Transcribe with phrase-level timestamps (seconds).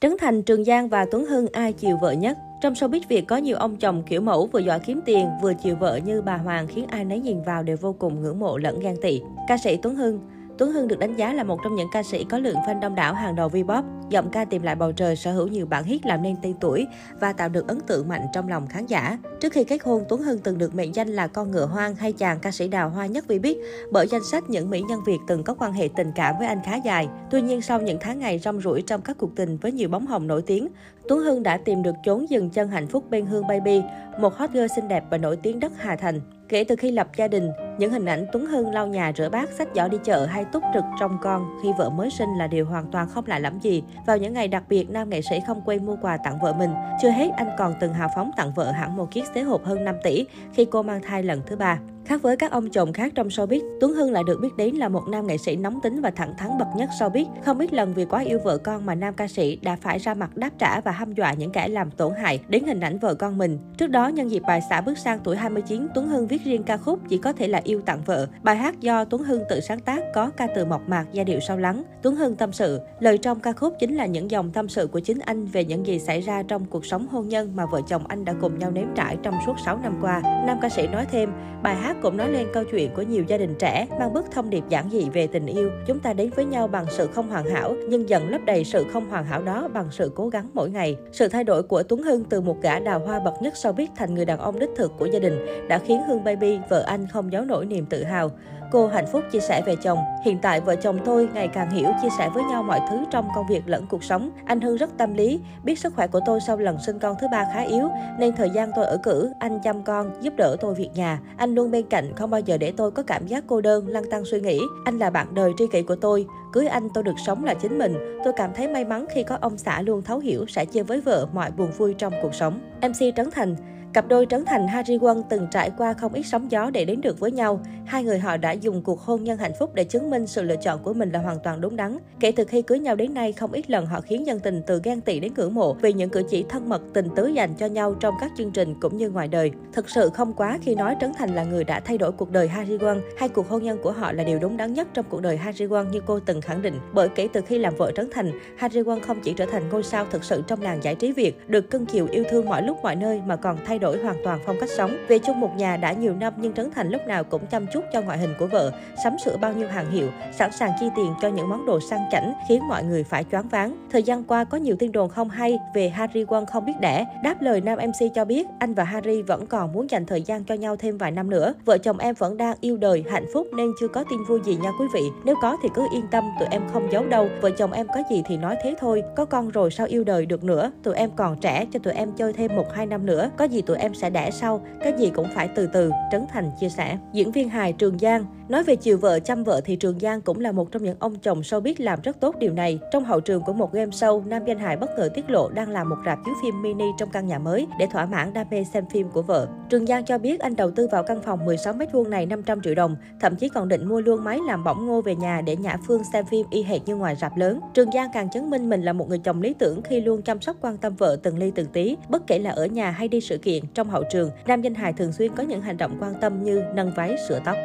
[0.00, 2.38] Trấn Thành, Trường Giang và Tuấn Hưng ai chiều vợ nhất?
[2.60, 5.76] Trong showbiz Việt có nhiều ông chồng kiểu mẫu vừa giỏi kiếm tiền, vừa chiều
[5.76, 8.80] vợ như bà Hoàng khiến ai nấy nhìn vào đều vô cùng ngưỡng mộ lẫn
[8.80, 9.20] ghen tị.
[9.48, 10.20] Ca sĩ Tuấn Hưng
[10.58, 12.94] Tuấn Hưng được đánh giá là một trong những ca sĩ có lượng fan đông
[12.94, 13.84] đảo hàng đầu Vpop.
[14.08, 16.86] Giọng ca tìm lại bầu trời sở hữu nhiều bản hit làm nên tên tuổi
[17.20, 19.18] và tạo được ấn tượng mạnh trong lòng khán giả.
[19.40, 22.12] Trước khi kết hôn, Tuấn Hưng từng được mệnh danh là con ngựa hoang hay
[22.12, 23.56] chàng ca sĩ đào hoa nhất Vbiz
[23.92, 26.60] bởi danh sách những mỹ nhân Việt từng có quan hệ tình cảm với anh
[26.64, 27.08] khá dài.
[27.30, 30.06] Tuy nhiên sau những tháng ngày rong ruổi trong các cuộc tình với nhiều bóng
[30.06, 30.68] hồng nổi tiếng,
[31.08, 33.82] Tuấn Hưng đã tìm được chốn dừng chân hạnh phúc bên Hương Baby,
[34.20, 36.20] một hot girl xinh đẹp và nổi tiếng đất Hà Thành.
[36.48, 39.48] Kể từ khi lập gia đình, những hình ảnh Tuấn Hưng lau nhà rửa bát,
[39.58, 42.66] sách giỏ đi chợ hay túc trực trong con khi vợ mới sinh là điều
[42.66, 43.82] hoàn toàn không lạ lắm gì.
[44.06, 46.70] Vào những ngày đặc biệt, nam nghệ sĩ không quên mua quà tặng vợ mình.
[47.02, 49.84] Chưa hết, anh còn từng hào phóng tặng vợ hẳn một chiếc xế hộp hơn
[49.84, 51.78] 5 tỷ khi cô mang thai lần thứ ba.
[52.08, 54.88] Khác với các ông chồng khác trong showbiz, Tuấn Hưng lại được biết đến là
[54.88, 57.26] một nam nghệ sĩ nóng tính và thẳng thắn bậc nhất showbiz.
[57.44, 60.14] Không ít lần vì quá yêu vợ con mà nam ca sĩ đã phải ra
[60.14, 63.14] mặt đáp trả và hăm dọa những kẻ làm tổn hại đến hình ảnh vợ
[63.14, 63.58] con mình.
[63.78, 66.76] Trước đó, nhân dịp bài xã bước sang tuổi 29, Tuấn Hưng viết riêng ca
[66.76, 68.26] khúc Chỉ có thể là yêu tặng vợ.
[68.42, 71.40] Bài hát do Tuấn Hưng tự sáng tác có ca từ mộc mạc, giai điệu
[71.40, 71.82] sâu lắng.
[72.02, 75.00] Tuấn Hưng tâm sự, lời trong ca khúc chính là những dòng tâm sự của
[75.00, 78.06] chính anh về những gì xảy ra trong cuộc sống hôn nhân mà vợ chồng
[78.08, 80.20] anh đã cùng nhau nếm trải trong suốt 6 năm qua.
[80.46, 83.36] Nam ca sĩ nói thêm, bài hát cũng nói lên câu chuyện của nhiều gia
[83.36, 85.70] đình trẻ mang bức thông điệp giản dị về tình yêu.
[85.86, 88.86] Chúng ta đến với nhau bằng sự không hoàn hảo, nhưng dần lấp đầy sự
[88.92, 90.96] không hoàn hảo đó bằng sự cố gắng mỗi ngày.
[91.12, 93.90] Sự thay đổi của Tuấn Hưng từ một gã đào hoa bậc nhất sau biết
[93.96, 97.06] thành người đàn ông đích thực của gia đình đã khiến Hương Baby, vợ anh
[97.12, 98.30] không giấu nổi niềm tự hào.
[98.72, 99.98] Cô hạnh phúc chia sẻ về chồng.
[100.24, 103.28] Hiện tại vợ chồng tôi ngày càng hiểu chia sẻ với nhau mọi thứ trong
[103.34, 104.30] công việc lẫn cuộc sống.
[104.44, 107.26] Anh Hưng rất tâm lý, biết sức khỏe của tôi sau lần sinh con thứ
[107.32, 110.74] ba khá yếu, nên thời gian tôi ở cử, anh chăm con, giúp đỡ tôi
[110.74, 111.20] việc nhà.
[111.36, 114.10] Anh luôn bên cạnh, không bao giờ để tôi có cảm giác cô đơn, lăng
[114.10, 114.60] tăng suy nghĩ.
[114.84, 116.26] Anh là bạn đời tri kỷ của tôi.
[116.52, 118.20] Cưới anh tôi được sống là chính mình.
[118.24, 121.00] Tôi cảm thấy may mắn khi có ông xã luôn thấu hiểu, sẽ chia với
[121.00, 122.60] vợ mọi buồn vui trong cuộc sống.
[122.82, 123.56] MC Trấn Thành
[123.98, 127.00] Cặp đôi Trấn Thành Harry Won từng trải qua không ít sóng gió để đến
[127.00, 127.60] được với nhau.
[127.86, 130.56] Hai người họ đã dùng cuộc hôn nhân hạnh phúc để chứng minh sự lựa
[130.56, 131.98] chọn của mình là hoàn toàn đúng đắn.
[132.20, 134.80] Kể từ khi cưới nhau đến nay, không ít lần họ khiến dân tình từ
[134.84, 137.66] ghen tị đến ngưỡng mộ vì những cử chỉ thân mật, tình tứ dành cho
[137.66, 139.50] nhau trong các chương trình cũng như ngoài đời.
[139.72, 142.48] Thực sự không quá khi nói Trấn Thành là người đã thay đổi cuộc đời
[142.48, 145.22] Harry Won, hay cuộc hôn nhân của họ là điều đúng đắn nhất trong cuộc
[145.22, 146.74] đời Harry Won như cô từng khẳng định.
[146.92, 149.82] Bởi kể từ khi làm vợ Trấn Thành, Harry Won không chỉ trở thành ngôi
[149.82, 152.78] sao thực sự trong làng giải trí Việt, được cưng chiều yêu thương mọi lúc
[152.82, 154.96] mọi nơi mà còn thay đổi đổi hoàn toàn toàn phong cách sống.
[155.08, 157.84] Về chung một nhà đã nhiều năm nhưng Trấn Thành lúc nào cũng chăm chút
[157.92, 158.72] cho ngoại hình của vợ,
[159.04, 162.00] sắm sửa bao nhiêu hàng hiệu, sẵn sàng chi tiền cho những món đồ sang
[162.12, 163.76] chảnh khiến mọi người phải choáng váng.
[163.90, 167.06] Thời gian qua có nhiều tin đồn không hay về Harry Won không biết đẻ.
[167.24, 170.44] Đáp lời nam MC cho biết anh và Harry vẫn còn muốn dành thời gian
[170.44, 171.54] cho nhau thêm vài năm nữa.
[171.64, 174.56] Vợ chồng em vẫn đang yêu đời, hạnh phúc nên chưa có tin vui gì
[174.56, 175.02] nha quý vị.
[175.24, 177.28] Nếu có thì cứ yên tâm, tụi em không giấu đâu.
[177.40, 179.02] Vợ chồng em có gì thì nói thế thôi.
[179.16, 180.72] Có con rồi sao yêu đời được nữa.
[180.82, 183.30] Tụi em còn trẻ cho tụi em chơi thêm một hai năm nữa.
[183.36, 186.50] Có gì tụi em sẽ đẻ sau, cái gì cũng phải từ từ, Trấn Thành
[186.60, 186.98] chia sẻ.
[187.12, 190.40] Diễn viên hài Trường Giang Nói về chiều vợ chăm vợ thì Trường Giang cũng
[190.40, 192.78] là một trong những ông chồng showbiz làm rất tốt điều này.
[192.92, 195.68] Trong hậu trường của một game show, nam danh hài bất ngờ tiết lộ đang
[195.68, 198.64] làm một rạp chiếu phim mini trong căn nhà mới để thỏa mãn đam mê
[198.64, 199.48] xem phim của vợ.
[199.70, 202.74] Trường Giang cho biết anh đầu tư vào căn phòng 16 m2 này 500 triệu
[202.74, 205.76] đồng, thậm chí còn định mua luôn máy làm bỏng ngô về nhà để Nhã
[205.86, 207.60] Phương xem phim y hệt như ngoài rạp lớn.
[207.74, 210.40] Trường Giang càng chứng minh mình là một người chồng lý tưởng khi luôn chăm
[210.40, 213.20] sóc quan tâm vợ từng ly từng tí, bất kể là ở nhà hay đi
[213.20, 214.30] sự kiện, trong hậu trường.
[214.46, 217.40] Nam danh hài thường xuyên có những hành động quan tâm như nâng váy, sửa
[217.44, 217.56] tóc.